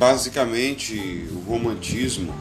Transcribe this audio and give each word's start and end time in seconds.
basicamente 0.00 1.28
o 1.30 1.40
romantismo 1.40 2.34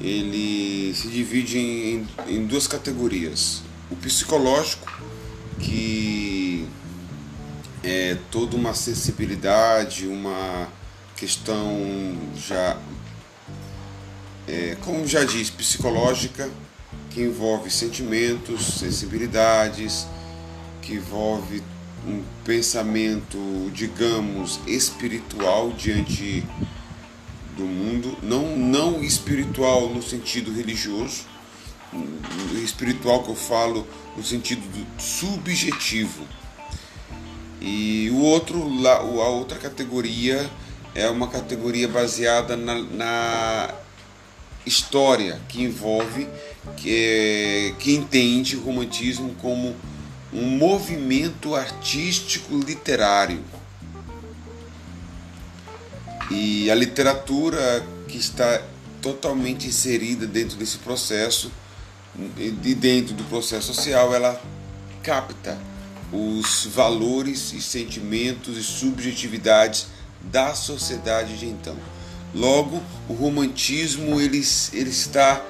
ele 0.00 0.92
se 0.92 1.06
divide 1.06 1.56
em, 1.56 2.08
em 2.26 2.46
duas 2.46 2.66
categorias. 2.66 3.62
O 3.88 3.94
psicológico, 3.94 5.00
que 5.60 6.66
é 7.84 8.18
toda 8.32 8.56
uma 8.56 8.74
sensibilidade, 8.74 10.08
uma 10.08 10.68
questão 11.14 12.18
já, 12.36 12.76
é, 14.48 14.76
como 14.80 15.06
já 15.06 15.22
diz, 15.22 15.50
psicológica, 15.50 16.50
que 17.10 17.22
envolve 17.22 17.70
sentimentos, 17.70 18.66
sensibilidades, 18.80 20.08
que 20.82 20.94
envolve 20.94 21.62
um 22.06 22.22
pensamento, 22.44 23.38
digamos, 23.72 24.60
espiritual 24.66 25.70
diante 25.72 26.44
do 27.56 27.64
mundo, 27.64 28.16
não, 28.22 28.56
não 28.56 29.02
espiritual 29.02 29.88
no 29.88 30.02
sentido 30.02 30.52
religioso, 30.52 31.26
espiritual 32.62 33.22
que 33.22 33.30
eu 33.30 33.34
falo 33.34 33.86
no 34.16 34.22
sentido 34.22 34.62
subjetivo. 34.98 36.24
E 37.60 38.08
o 38.12 38.18
outro, 38.18 38.62
a 38.86 39.28
outra 39.28 39.58
categoria 39.58 40.48
é 40.94 41.08
uma 41.08 41.26
categoria 41.28 41.88
baseada 41.88 42.56
na, 42.56 42.74
na 42.76 43.74
história 44.64 45.40
que 45.48 45.62
envolve, 45.62 46.28
que, 46.76 46.90
é, 46.90 47.74
que 47.78 47.94
entende 47.94 48.56
o 48.56 48.62
romantismo 48.62 49.34
como 49.40 49.74
um 50.32 50.46
movimento 50.46 51.54
artístico 51.54 52.56
literário 52.56 53.42
e 56.30 56.70
a 56.70 56.74
literatura 56.74 57.84
que 58.06 58.18
está 58.18 58.62
totalmente 59.00 59.66
inserida 59.66 60.26
dentro 60.26 60.56
desse 60.56 60.78
processo 60.78 61.50
e 62.36 62.74
dentro 62.74 63.14
do 63.14 63.24
processo 63.24 63.72
social, 63.72 64.14
ela 64.14 64.40
capta 65.02 65.58
os 66.12 66.66
valores 66.66 67.52
e 67.52 67.60
sentimentos 67.60 68.56
e 68.56 68.62
subjetividades 68.62 69.86
da 70.20 70.54
sociedade 70.54 71.38
de 71.38 71.46
então. 71.46 71.76
Logo, 72.34 72.82
o 73.08 73.14
romantismo 73.14 74.20
ele, 74.20 74.42
ele 74.72 74.90
está, 74.90 75.42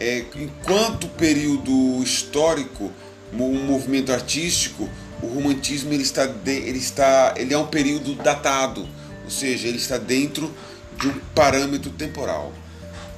é, 0.00 0.24
enquanto 0.36 1.06
período 1.08 2.02
histórico, 2.02 2.90
um 3.32 3.64
movimento 3.64 4.12
artístico, 4.12 4.88
o 5.22 5.26
romantismo 5.26 5.92
ele 5.92 6.02
está, 6.02 6.24
ele 6.46 6.78
está, 6.78 7.34
ele 7.36 7.52
é 7.52 7.58
um 7.58 7.66
período 7.66 8.14
datado 8.14 8.86
ou 9.26 9.30
seja, 9.30 9.66
ele 9.66 9.76
está 9.76 9.98
dentro 9.98 10.54
de 10.98 11.08
um 11.08 11.18
parâmetro 11.34 11.90
temporal. 11.90 12.54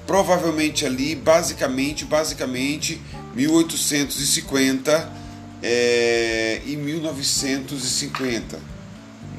Provavelmente 0.06 0.86
ali, 0.86 1.14
basicamente, 1.14 2.06
basicamente 2.06 3.01
1850 3.34 5.12
é, 5.62 6.62
e 6.64 6.77
1950. 6.77 8.59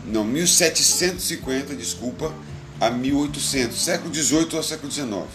Não, 0.06 0.24
1750, 0.24 1.74
desculpa, 1.74 2.32
a 2.80 2.92
1800, 2.92 3.76
século 3.84 4.12
18 4.12 4.58
ao 4.58 4.64
século 4.64 4.90
19. 4.90 5.28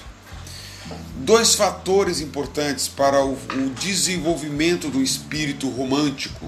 Dois 1.16 1.54
fatores 1.54 2.20
importantes 2.20 2.88
para 2.88 3.24
o, 3.24 3.32
o 3.32 3.70
desenvolvimento 3.80 4.90
do 4.90 5.02
espírito 5.02 5.68
romântico 5.70 6.46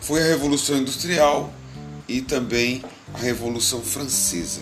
foi 0.00 0.22
a 0.22 0.26
Revolução 0.26 0.76
Industrial 0.76 1.50
e 2.06 2.20
também 2.20 2.84
a 3.14 3.18
Revolução 3.18 3.80
Francesa. 3.80 4.60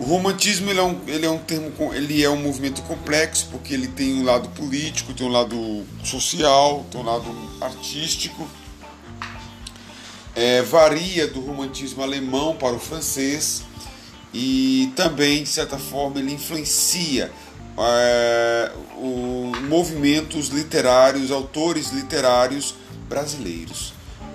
O 0.00 0.04
romantismo 0.04 0.70
ele 0.70 0.80
é, 0.80 0.82
um, 0.82 1.00
ele 1.06 1.26
é 1.26 1.30
um 1.30 1.38
termo, 1.38 1.94
ele 1.94 2.24
é 2.24 2.30
um 2.30 2.42
movimento 2.42 2.82
complexo 2.82 3.46
porque 3.52 3.72
ele 3.72 3.86
tem 3.86 4.14
um 4.14 4.24
lado 4.24 4.48
político, 4.48 5.14
tem 5.14 5.26
um 5.26 5.30
lado 5.30 5.84
social, 6.02 6.84
tem 6.90 7.00
um 7.00 7.04
lado 7.04 7.26
artístico. 7.60 8.48
É, 10.34 10.62
varia 10.62 11.28
do 11.28 11.40
romantismo 11.40 12.02
alemão 12.02 12.56
para 12.56 12.74
o 12.74 12.80
francês 12.80 13.62
e 14.32 14.92
também 14.96 15.42
de 15.42 15.48
certa 15.48 15.78
forma 15.78 16.18
ele 16.18 16.32
influencia 16.32 17.30
é, 17.78 18.72
o, 18.96 19.52
movimentos 19.68 20.48
literários, 20.48 21.30
autores 21.30 21.90
literários 21.90 22.74
brasileiros. 23.08 23.92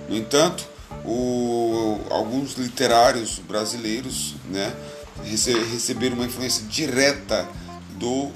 No 0.08 0.16
entanto, 0.16 0.66
o, 1.04 1.98
alguns 2.10 2.54
literários 2.54 3.38
brasileiros 3.38 4.34
né, 4.46 4.72
receberam 5.72 6.16
uma 6.16 6.26
influência 6.26 6.64
direta 6.66 7.48
do, 7.92 8.30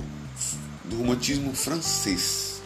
do 0.84 0.97
romantismo 0.97 1.54
francês. 1.54 2.60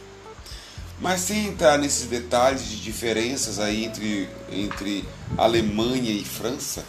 Mas 1.00 1.20
sem 1.22 1.48
entrar 1.48 1.76
nesses 1.78 2.06
detalhes 2.06 2.68
de 2.68 2.80
diferenças 2.80 3.58
aí 3.58 3.84
entre, 3.84 4.28
entre 4.50 5.04
Alemanha 5.36 6.12
e 6.12 6.24
França, 6.24 6.84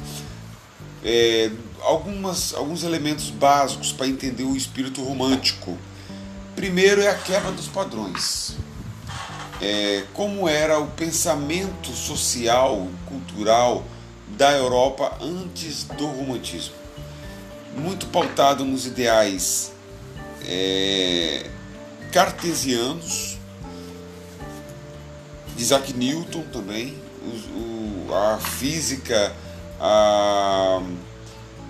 é, 1.06 1.52
algumas, 1.82 2.54
alguns 2.54 2.84
elementos 2.84 3.30
básicos 3.30 3.94
para 3.94 4.08
entender 4.08 4.44
o 4.44 4.58
espírito 4.58 5.02
romântico. 5.02 5.78
Primeiro 6.56 7.02
é 7.02 7.10
a 7.10 7.16
quebra 7.16 7.52
dos 7.52 7.68
padrões 7.68 8.58
é, 9.62 10.04
como 10.14 10.48
era 10.48 10.80
o 10.80 10.88
pensamento 10.88 11.92
social, 11.92 12.88
cultural 13.06 13.84
da 14.38 14.52
Europa 14.52 15.18
antes 15.22 15.84
do 15.84 16.08
romantismo. 16.08 16.76
Muito 17.78 18.08
pautado 18.08 18.66
nos 18.66 18.86
ideais 18.86 19.72
é, 20.46 21.50
cartesianos, 22.12 23.38
Isaac 25.58 25.94
Newton 25.94 26.44
também, 26.52 26.98
o, 27.24 28.10
o, 28.10 28.14
a 28.14 28.38
física, 28.38 29.34
a, 29.80 30.82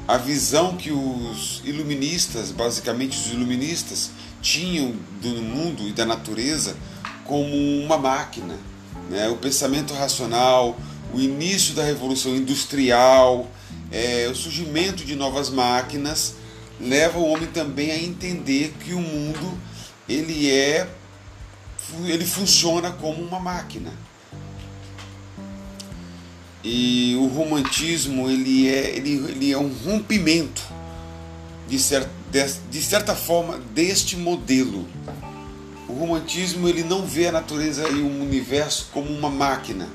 a 0.07 0.17
visão 0.17 0.75
que 0.75 0.91
os 0.91 1.61
iluministas, 1.66 2.51
basicamente 2.51 3.17
os 3.17 3.31
iluministas, 3.31 4.11
tinham 4.41 4.93
do 5.21 5.29
mundo 5.41 5.88
e 5.88 5.91
da 5.91 6.05
natureza 6.05 6.75
como 7.23 7.55
uma 7.83 7.97
máquina. 7.97 8.55
Né? 9.09 9.27
O 9.29 9.38
pensamento 9.38 9.93
racional, 9.93 10.77
o 11.13 11.19
início 11.19 11.73
da 11.73 11.83
revolução 11.83 12.35
industrial, 12.35 13.49
é, 13.91 14.27
o 14.29 14.35
surgimento 14.35 15.03
de 15.03 15.16
novas 15.16 15.49
máquinas 15.49 16.35
leva 16.79 17.17
o 17.17 17.27
homem 17.27 17.47
também 17.47 17.91
a 17.91 17.97
entender 17.97 18.73
que 18.83 18.93
o 18.93 18.99
mundo 18.99 19.57
ele 20.07 20.51
é 20.51 20.87
ele 22.05 22.25
funciona 22.25 22.91
como 22.91 23.23
uma 23.23 23.39
máquina 23.39 23.91
e 26.68 27.16
o 27.16 27.28
romantismo 27.28 28.28
ele 28.28 28.68
é 28.68 28.98
ele, 28.98 29.24
ele 29.30 29.52
é 29.52 29.58
um 29.58 29.72
rompimento 29.86 30.64
de, 31.70 31.78
cer 31.78 32.09
de, 32.31 32.44
de 32.72 32.81
certa 32.81 33.16
forma 33.16 33.59
deste 33.76 34.18
modelo. 34.18 34.88
O 35.88 35.94
romantismo 35.94 36.68
ele 36.68 36.84
não 36.84 37.06
vê 37.06 37.28
a 37.28 37.31
natureza 37.31 37.88
e 37.88 38.02
o 38.02 38.08
universo 38.08 38.90
como 38.92 39.08
uma 39.12 39.30
máquina, 39.30 39.88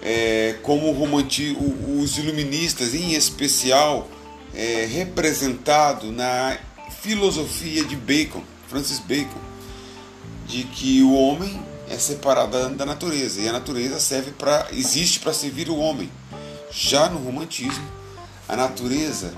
é, 0.00 0.56
como 0.62 0.90
romanti 0.92 1.54
os 2.00 2.16
iluministas, 2.16 2.94
em 2.94 3.12
especial, 3.12 4.08
é, 4.54 4.88
representado 4.90 6.10
na 6.10 6.56
filosofia 7.02 7.84
de 7.84 7.94
Bacon, 7.94 8.42
Francis 8.68 8.98
Bacon, 9.00 9.38
de 10.48 10.64
que 10.64 11.02
o 11.02 11.12
homem 11.12 11.60
é 11.90 11.98
separado 11.98 12.68
da 12.76 12.86
natureza 12.86 13.40
e 13.40 13.48
a 13.48 13.52
natureza 13.52 13.98
serve 13.98 14.30
para 14.30 14.68
existe 14.72 15.18
para 15.18 15.32
servir 15.32 15.68
o 15.68 15.76
homem. 15.76 16.08
Já 16.70 17.10
no 17.10 17.18
romantismo, 17.18 17.84
a 18.48 18.56
natureza, 18.56 19.34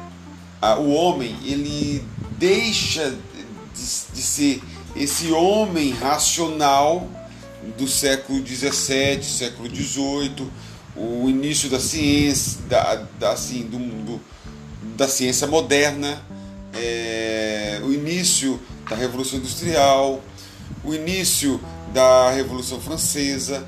a, 0.60 0.76
o 0.76 0.92
homem, 0.92 1.34
ele 1.44 2.04
deixa 2.38 3.10
de, 3.10 4.14
de 4.14 4.22
ser 4.22 4.62
esse 4.94 5.32
homem 5.32 5.92
racional 5.92 7.08
do 7.78 7.88
século 7.88 8.46
XVII, 8.46 9.22
século 9.22 9.74
XVIII, 9.74 10.50
o 10.94 11.30
início 11.30 11.70
da 11.70 11.80
ciência, 11.80 12.60
da, 12.68 13.06
da, 13.18 13.32
assim, 13.32 13.62
do, 13.62 13.78
do, 13.78 14.20
da 14.94 15.08
ciência 15.08 15.46
moderna, 15.46 16.22
é, 16.74 17.80
o 17.82 17.90
início 17.90 18.60
da 18.90 18.94
Revolução 18.94 19.38
Industrial, 19.38 20.22
o 20.84 20.94
início 20.94 21.60
da 21.92 22.30
Revolução 22.30 22.80
Francesa, 22.80 23.66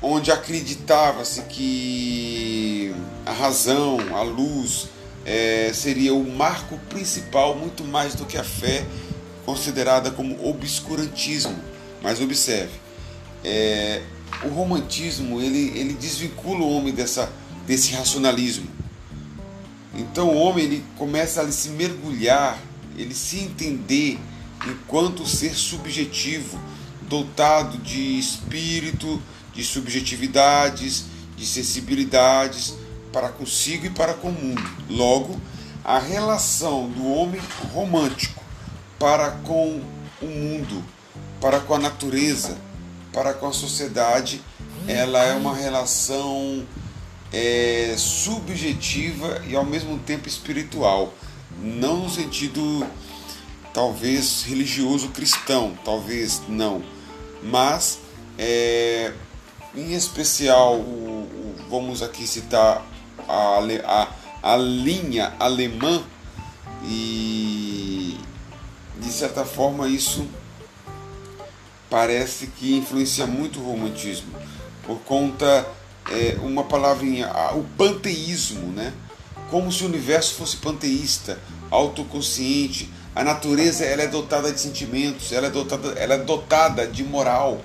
onde 0.00 0.30
acreditava-se 0.30 1.42
que 1.42 2.94
a 3.24 3.32
razão, 3.32 3.98
a 4.14 4.22
luz, 4.22 4.88
é, 5.24 5.70
seria 5.72 6.14
o 6.14 6.30
marco 6.30 6.78
principal 6.90 7.56
muito 7.56 7.82
mais 7.84 8.14
do 8.14 8.24
que 8.26 8.36
a 8.36 8.44
fé 8.44 8.84
considerada 9.44 10.10
como 10.10 10.46
obscurantismo. 10.46 11.56
Mas 12.02 12.20
observe, 12.20 12.72
é, 13.42 14.02
o 14.42 14.48
romantismo 14.48 15.40
ele, 15.40 15.78
ele 15.78 15.94
desvincula 15.94 16.60
o 16.60 16.76
homem 16.76 16.92
dessa 16.92 17.32
desse 17.66 17.92
racionalismo. 17.92 18.68
Então 19.94 20.28
o 20.28 20.36
homem 20.36 20.64
ele 20.64 20.84
começa 20.96 21.42
a 21.42 21.50
se 21.50 21.70
mergulhar, 21.70 22.58
ele 22.96 23.14
se 23.14 23.38
entender 23.38 24.18
enquanto 24.66 25.26
ser 25.26 25.54
subjetivo, 25.54 26.58
dotado 27.02 27.78
de 27.78 28.18
espírito, 28.18 29.22
de 29.54 29.64
subjetividades, 29.64 31.04
de 31.36 31.46
sensibilidades 31.46 32.74
para 33.12 33.28
consigo 33.28 33.86
e 33.86 33.90
para 33.90 34.14
com 34.14 34.28
o 34.28 34.32
mundo. 34.32 34.62
Logo, 34.88 35.40
a 35.84 35.98
relação 35.98 36.88
do 36.88 37.06
homem 37.06 37.40
romântico 37.72 38.42
para 38.98 39.30
com 39.30 39.80
o 40.20 40.26
mundo, 40.26 40.82
para 41.40 41.60
com 41.60 41.74
a 41.74 41.78
natureza, 41.78 42.56
para 43.12 43.34
com 43.34 43.46
a 43.46 43.52
sociedade, 43.52 44.40
ela 44.88 45.22
é 45.24 45.34
uma 45.34 45.54
relação 45.54 46.66
é, 47.32 47.94
subjetiva 47.96 49.42
e 49.46 49.54
ao 49.54 49.64
mesmo 49.64 49.98
tempo 49.98 50.28
espiritual, 50.28 51.14
não 51.60 52.04
no 52.04 52.10
sentido 52.10 52.86
talvez 53.74 54.44
religioso 54.44 55.08
cristão, 55.08 55.76
talvez 55.84 56.40
não, 56.48 56.82
mas 57.42 57.98
é, 58.38 59.12
em 59.74 59.92
especial 59.92 60.76
o, 60.76 60.80
o, 60.80 61.56
vamos 61.68 62.00
aqui 62.00 62.26
citar 62.26 62.82
a, 63.28 63.58
a, 63.84 64.08
a 64.54 64.56
linha 64.56 65.34
alemã 65.38 66.02
e 66.84 68.16
de 68.98 69.10
certa 69.10 69.44
forma 69.44 69.88
isso 69.88 70.26
parece 71.90 72.46
que 72.46 72.76
influencia 72.76 73.26
muito 73.26 73.60
o 73.60 73.64
romantismo 73.64 74.32
por 74.86 74.98
conta 75.00 75.66
é, 76.10 76.36
uma 76.42 76.64
palavrinha, 76.64 77.30
o 77.54 77.64
panteísmo, 77.76 78.72
né? 78.72 78.92
Como 79.50 79.70
se 79.72 79.82
o 79.82 79.86
universo 79.86 80.34
fosse 80.34 80.56
panteísta, 80.56 81.38
autoconsciente. 81.70 82.90
A 83.14 83.22
natureza 83.22 83.84
ela 83.84 84.02
é 84.02 84.08
dotada 84.08 84.50
de 84.50 84.60
sentimentos, 84.60 85.30
ela 85.30 85.46
é 85.46 85.50
dotada, 85.50 85.88
ela 85.98 86.14
é 86.14 86.18
dotada 86.18 86.86
de 86.86 87.04
moral. 87.04 87.60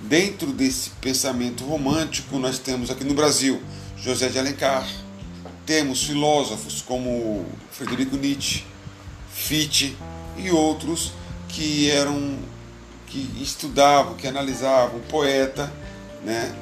Dentro 0.00 0.52
desse 0.52 0.90
pensamento 1.00 1.64
romântico, 1.64 2.38
nós 2.38 2.58
temos 2.58 2.90
aqui 2.90 3.04
no 3.04 3.14
Brasil 3.14 3.62
José 3.96 4.28
de 4.28 4.38
Alencar, 4.38 4.86
temos 5.64 6.04
filósofos 6.04 6.82
como 6.82 7.46
Frederico 7.70 8.16
Nietzsche, 8.16 8.64
Fichte 9.32 9.96
e 10.36 10.50
outros 10.50 11.12
que 11.48 11.90
eram 11.90 12.38
que 13.06 13.30
estudavam, 13.40 14.14
que 14.14 14.26
analisavam, 14.26 15.00
poeta, 15.08 15.72
né, 16.24 16.54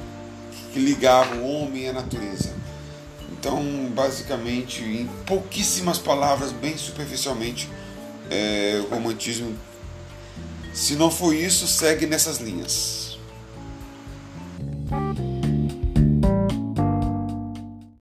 que 0.71 0.79
ligavam 0.79 1.39
o 1.39 1.63
homem 1.63 1.89
à 1.89 1.93
natureza. 1.93 2.53
Então, 3.31 3.63
basicamente, 3.93 4.83
em 4.83 5.07
pouquíssimas 5.25 5.97
palavras, 5.97 6.51
bem 6.51 6.77
superficialmente, 6.77 7.69
é, 8.29 8.81
o 8.85 8.93
romantismo, 8.93 9.55
se 10.73 10.95
não 10.95 11.09
for 11.09 11.33
isso, 11.33 11.67
segue 11.67 12.05
nessas 12.05 12.37
linhas. 12.39 13.17